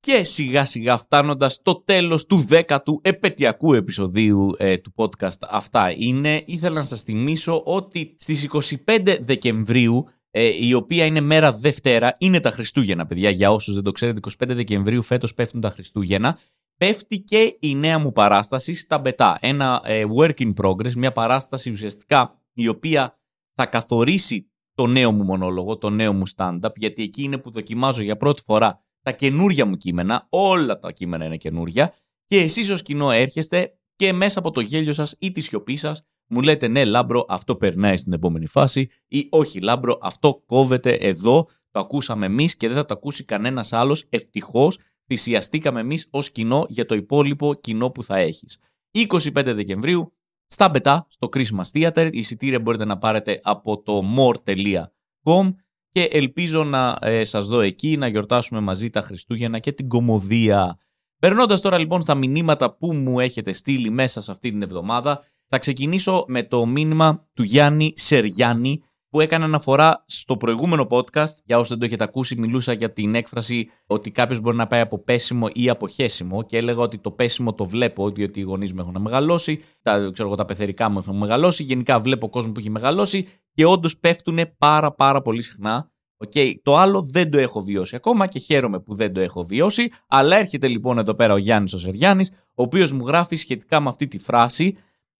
[0.00, 6.42] Και σιγά σιγά φτάνοντας στο τέλος του 10ου επαιτειακού επεισοδίου ε, του podcast αυτά είναι,
[6.46, 8.48] ήθελα να σας θυμίσω ότι στις
[8.86, 13.30] 25 Δεκεμβρίου ε, η οποία είναι μέρα Δευτέρα, είναι τα Χριστούγεννα, παιδιά.
[13.30, 16.38] Για όσους δεν το ξέρετε, 25 Δεκεμβρίου φέτος πέφτουν τα Χριστούγεννα
[16.76, 19.38] πέφτει και η νέα μου παράσταση στα Μπετά.
[19.40, 23.12] Ένα ε, work in progress, μια παράσταση ουσιαστικά η οποία
[23.54, 28.02] θα καθορίσει το νέο μου μονόλογο, το νέο μου stand-up, γιατί εκεί είναι που δοκιμάζω
[28.02, 31.92] για πρώτη φορά τα καινούρια μου κείμενα, όλα τα κείμενα είναι καινούρια
[32.24, 36.02] και εσείς ως κοινό έρχεστε και μέσα από το γέλιο σας ή τη σιωπή σας
[36.26, 41.48] μου λέτε ναι Λάμπρο αυτό περνάει στην επόμενη φάση ή όχι Λάμπρο αυτό κόβεται εδώ,
[41.70, 46.66] το ακούσαμε εμείς και δεν θα το ακούσει κανένας άλλος ευτυχώς θυσιαστήκαμε εμείς ως κοινό
[46.68, 48.58] για το υπόλοιπο κοινό που θα έχεις.
[48.92, 50.12] 25 Δεκεμβρίου,
[50.46, 52.08] στα Μπετά, στο Christmas Theater.
[52.12, 55.54] Εισιτήρια μπορείτε να πάρετε από το more.com
[55.92, 60.76] και ελπίζω να ε, σας δω εκεί, να γιορτάσουμε μαζί τα Χριστούγεννα και την κωμωδία.
[61.18, 65.58] Περνώντας τώρα λοιπόν στα μηνύματα που μου έχετε στείλει μέσα σε αυτή την εβδομάδα, θα
[65.58, 71.32] ξεκινήσω με το μήνυμα του Γιάννη Σεριάννη, που έκανε αναφορά στο προηγούμενο podcast.
[71.44, 74.80] Για όσοι δεν το έχετε ακούσει, μιλούσα για την έκφραση ότι κάποιος μπορεί να πάει
[74.80, 78.72] από πέσιμο ή από χέσιμο και έλεγα ότι το πέσιμο το βλέπω, διότι οι γονείς
[78.72, 81.62] μου έχουν μεγαλώσει, τα, ξέρω, τα πεθερικά μου έχουν μεγαλώσει.
[81.62, 85.90] Γενικά βλέπω κόσμο που έχει μεγαλώσει και όντως πέφτουν πάρα πάρα πολύ συχνά.
[86.26, 86.52] Okay.
[86.62, 89.90] Το άλλο δεν το έχω βιώσει ακόμα και χαίρομαι που δεν το έχω βιώσει.
[90.08, 93.88] Αλλά έρχεται λοιπόν εδώ πέρα ο Γιάννης ο Σεριάννη, ο οποίος μου γράφει σχετικά με
[93.88, 94.76] αυτή τη φράση.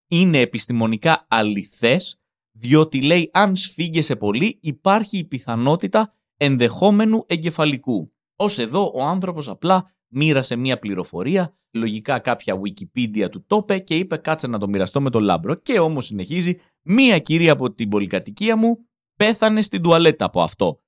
[0.08, 2.20] Είναι επιστημονικά αληθές
[2.52, 8.12] διότι λέει αν σφίγγεσαι πολύ υπάρχει η πιθανότητα ενδεχόμενου εγκεφαλικού.
[8.36, 13.96] Ως εδώ ο άνθρωπος απλά μοίρασε μία πληροφορία, λογικά κάποια Wikipedia του το είπε και
[13.96, 17.88] είπε κάτσε να το μοιραστώ με τον Λάμπρο και όμως συνεχίζει μία κυρία από την
[17.88, 18.78] πολυκατοικία μου
[19.16, 20.80] πέθανε στην τουαλέτα από αυτό.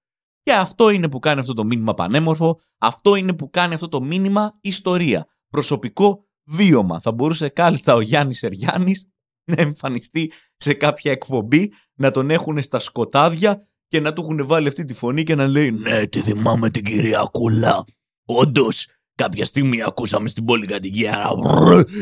[0.43, 4.03] Και αυτό είναι που κάνει αυτό το μήνυμα πανέμορφο, αυτό είναι που κάνει αυτό το
[4.03, 5.27] μήνυμα ιστορία.
[5.49, 7.01] Προσωπικό βίωμα.
[7.01, 9.12] Θα μπορούσε κάλλιστα ο Γιάννης Εριάννης
[9.45, 14.69] να εμφανιστεί σε κάποια εκπομπή, να τον έχουν στα σκοτάδια και να του έχουν βάλει
[14.69, 17.85] αυτή τη φωνή και να λέει «Ναι, τη θυμάμαι την κυρία Κούλα.
[18.25, 21.31] Όντως, κάποια στιγμή ακούσαμε στην πολυκατοικία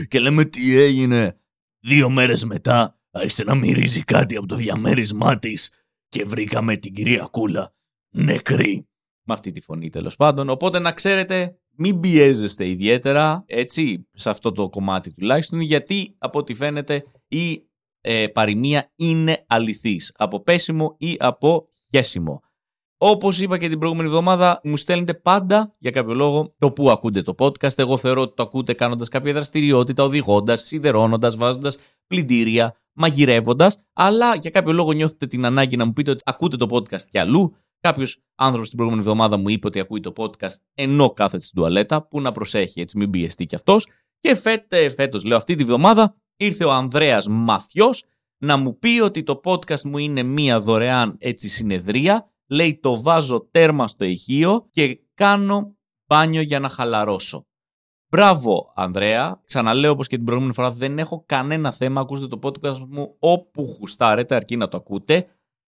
[0.08, 1.40] και λέμε τι έγινε;
[1.80, 5.70] Δύο μέρες μετά άρχισε να μυρίζει κάτι από το διαμέρισμά της
[6.08, 7.74] και βρήκαμε την κυρία Κούλα
[8.14, 8.88] νεκρή.
[9.22, 10.48] Με αυτή τη φωνή τέλος πάντων.
[10.48, 16.54] Οπότε να ξέρετε, μην πιέζεστε ιδιαίτερα, έτσι, σε αυτό το κομμάτι τουλάχιστον, γιατί από ό,τι
[16.54, 17.62] φαίνεται η
[18.00, 20.12] ε, παροιμία είναι αληθής.
[20.16, 22.42] Από πέσιμο ή από χέσιμο.
[22.98, 27.22] Όπως είπα και την προηγούμενη εβδομάδα, μου στέλνετε πάντα για κάποιο λόγο το που ακούτε
[27.22, 27.78] το podcast.
[27.78, 33.76] Εγώ θεωρώ ότι το ακούτε κάνοντας κάποια δραστηριότητα, οδηγώντας, σιδερώνοντα, βάζοντας πλυντήρια, μαγειρεύοντας.
[33.92, 37.18] Αλλά για κάποιο λόγο νιώθετε την ανάγκη να μου πείτε ότι ακούτε το podcast κι
[37.18, 37.54] αλλού.
[37.80, 42.06] Κάποιος άνθρωπος την προηγούμενη εβδομάδα μου είπε ότι ακούει το podcast ενώ κάθεται στην τουαλέτα,
[42.06, 43.86] που να προσέχει έτσι, μην πιεστεί κι αυτός.
[44.20, 44.34] Και
[44.90, 48.04] φέτος, λέω, αυτή τη βδομάδα ήρθε ο Ανδρέας Μαθιός
[48.42, 52.26] να μου πει ότι το podcast μου είναι μία δωρεάν έτσι συνεδρία.
[52.48, 57.44] Λέει το βάζω τέρμα στο ηχείο και κάνω μπάνιο για να χαλαρώσω.
[58.12, 59.42] Μπράβο, Ανδρέα.
[59.46, 62.00] Ξαναλέω όπως και την προηγούμενη φορά, δεν έχω κανένα θέμα.
[62.00, 65.26] Ακούστε το podcast μου όπου χουστάρετε, αρκεί να το ακούτε.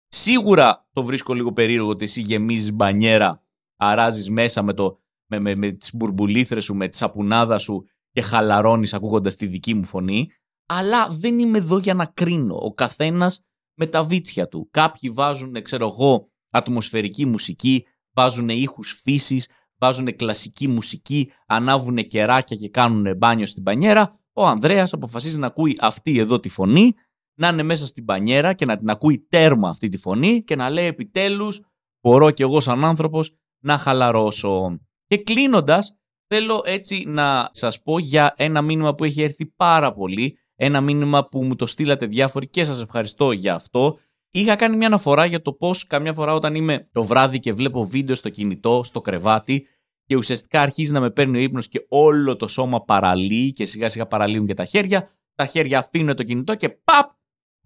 [0.08, 3.42] Σίγουρα το βρίσκω λίγο περίεργο ότι εσύ γεμίζεις μπανιέρα,
[3.76, 8.22] αράζεις μέσα με, το, με, με, με τις μπουρμπουλήθρες σου, με τη σαπουνάδα σου και
[8.22, 10.30] χαλαρώνεις ακούγοντας τη δική μου φωνή.
[10.66, 12.56] Αλλά δεν είμαι εδώ για να κρίνω.
[12.60, 13.42] Ο καθένας
[13.74, 14.68] με τα βίτσια του.
[14.70, 22.68] Κάποιοι βάζουν, ξέρω εγώ, ατμοσφαιρική μουσική, βάζουν ήχους φύσης, βάζουν κλασική μουσική, ανάβουν κεράκια και
[22.68, 24.10] κάνουν μπάνιο στην πανιέρα.
[24.32, 26.94] Ο Ανδρέας αποφασίζει να ακούει αυτή εδώ τη φωνή
[27.38, 30.70] να είναι μέσα στην πανιέρα και να την ακούει τέρμα αυτή τη φωνή και να
[30.70, 31.60] λέει επιτέλους
[32.00, 33.32] μπορώ κι εγώ σαν άνθρωπος
[33.64, 34.78] να χαλαρώσω.
[35.06, 40.38] Και κλείνοντας, θέλω έτσι να σας πω για ένα μήνυμα που έχει έρθει πάρα πολύ,
[40.54, 43.96] ένα μήνυμα που μου το στείλατε διάφοροι και σας ευχαριστώ για αυτό.
[44.30, 47.84] Είχα κάνει μια αναφορά για το πώς καμιά φορά όταν είμαι το βράδυ και βλέπω
[47.84, 49.66] βίντεο στο κινητό, στο κρεβάτι
[50.04, 53.88] και ουσιαστικά αρχίζει να με παίρνει ο ύπνος και όλο το σώμα παραλύει και σιγά
[53.88, 57.10] σιγά παραλύουν και τα χέρια, τα χέρια αφήνουν το κινητό και παπ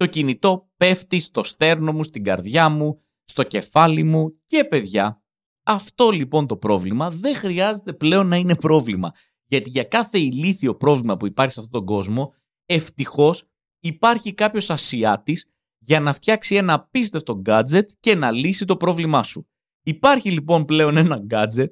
[0.03, 5.23] το κινητό πέφτει στο στέρνο μου, στην καρδιά μου, στο κεφάλι μου και παιδιά.
[5.63, 9.11] Αυτό λοιπόν το πρόβλημα δεν χρειάζεται πλέον να είναι πρόβλημα.
[9.47, 12.33] Γιατί για κάθε ηλίθιο πρόβλημα που υπάρχει σε αυτόν τον κόσμο,
[12.65, 13.43] ευτυχώς
[13.79, 15.45] υπάρχει κάποιος Ασιάτης
[15.77, 19.47] για να φτιάξει ένα απίστευτο gadget και να λύσει το πρόβλημά σου.
[19.83, 21.69] Υπάρχει λοιπόν πλέον ένα gadget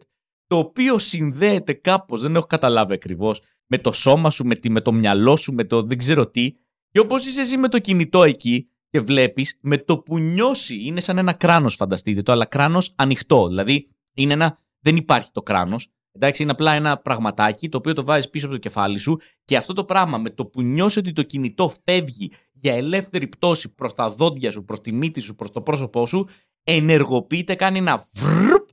[0.47, 4.91] το οποίο συνδέεται κάπως, δεν έχω καταλάβει ακριβώς, με το σώμα σου, με, με το
[4.91, 6.53] μυαλό σου, με το δεν ξέρω τι
[6.91, 10.99] και όπως είσαι εσύ με το κινητό εκεί και βλέπεις, με το που νιώσει, είναι
[10.99, 13.47] σαν ένα κράνος, φανταστείτε το, αλλά κράνος ανοιχτό.
[13.47, 15.87] Δηλαδή, είναι ένα, δεν υπάρχει το κράνος.
[16.11, 19.57] Εντάξει, είναι απλά ένα πραγματάκι το οποίο το βάζεις πίσω από το κεφάλι σου και
[19.57, 23.93] αυτό το πράγμα με το που νιώσει ότι το κινητό φεύγει για ελεύθερη πτώση προς
[23.93, 26.27] τα δόντια σου, προς τη μύτη σου, προς το πρόσωπό σου,
[26.63, 28.67] ενεργοποιείται, κάνει ένα βρρρπ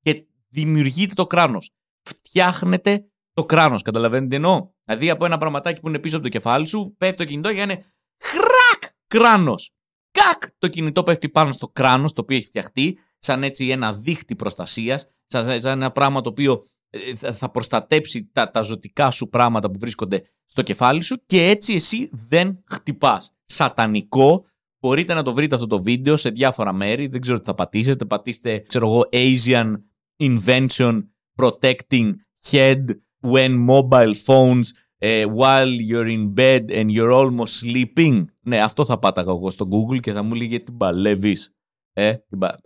[0.00, 1.70] και δημιουργείται το κράνος.
[2.02, 3.82] Φτιάχνεται το κράνος.
[3.82, 4.68] Καταλαβαίνετε τι εννοώ.
[4.84, 7.60] Δηλαδή από ένα πραγματάκι που είναι πίσω από το κεφάλι σου, πέφτει το κινητό και
[7.60, 7.84] είναι
[8.22, 9.72] χρακ κράνος.
[10.10, 10.42] Κακ!
[10.58, 15.06] Το κινητό πέφτει πάνω στο κράνος το οποίο έχει φτιαχτεί, σαν έτσι ένα δίχτυ προστασίας,
[15.26, 20.22] σαν, ένα πράγμα το οποίο ε, θα προστατέψει τα, τα ζωτικά σου πράγματα που βρίσκονται
[20.46, 23.36] στο κεφάλι σου και έτσι εσύ δεν χτυπάς.
[23.44, 24.44] Σατανικό.
[24.80, 27.06] Μπορείτε να το βρείτε αυτό το βίντεο σε διάφορα μέρη.
[27.06, 28.04] Δεν ξέρω τι θα πατήσετε.
[28.04, 29.74] Πατήστε, ξέρω εγώ, Asian
[30.18, 31.00] Invention
[31.36, 32.12] Protecting
[32.50, 32.84] Head
[33.32, 34.72] when mobile phones
[35.04, 38.24] uh, while you're in bed and you're almost sleeping.
[38.40, 41.54] Ναι, αυτό θα πάταγα εγώ στο Google και θα μου λέγε την παλεύεις.
[41.92, 42.14] Ε,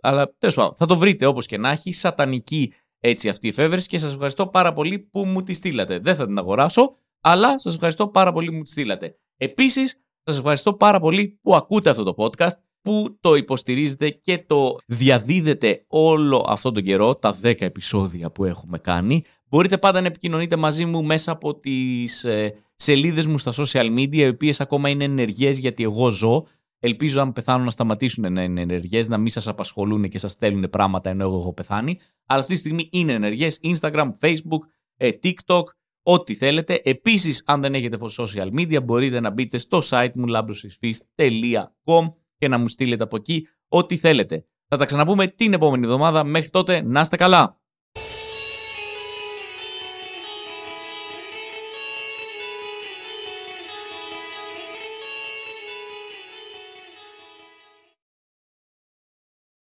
[0.01, 1.91] Αλλά τέλος πάντων, θα το βρείτε όπως και να έχει.
[1.91, 5.99] Σατανική έτσι αυτή η εφεύρεση και σας ευχαριστώ πάρα πολύ που μου τη στείλατε.
[5.99, 9.15] Δεν θα την αγοράσω, αλλά σας ευχαριστώ πάρα πολύ που μου τη στείλατε.
[9.37, 14.77] Επίσης, σας ευχαριστώ πάρα πολύ που ακούτε αυτό το podcast που το υποστηρίζετε και το
[14.85, 19.23] διαδίδετε όλο αυτόν τον καιρό, τα 10 επεισόδια που έχουμε κάνει.
[19.49, 24.15] Μπορείτε πάντα να επικοινωνείτε μαζί μου μέσα από τις ε, σελίδες μου στα social media,
[24.15, 26.45] οι οποίες ακόμα είναι ενεργές γιατί εγώ ζω.
[26.79, 30.69] Ελπίζω αν πεθάνω να σταματήσουν να είναι ενεργές, να μην σας απασχολούν και σας στέλνουν
[30.69, 31.99] πράγματα ενώ εγώ έχω πεθάνει.
[32.25, 34.59] Αλλά αυτή τη στιγμή είναι ενεργές, Instagram, Facebook,
[34.97, 35.63] ε, TikTok,
[36.03, 36.81] ό,τι θέλετε.
[36.83, 42.57] Επίσης, αν δεν έχετε social media, μπορείτε να μπείτε στο site μου labrosisfist.com και να
[42.57, 44.45] μου στείλετε από εκεί ό,τι θέλετε.
[44.67, 46.23] Θα τα ξαναπούμε την επόμενη εβδομάδα.
[46.23, 47.58] Μέχρι τότε να είστε καλά.